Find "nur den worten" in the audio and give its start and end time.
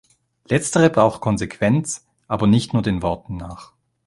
2.73-3.37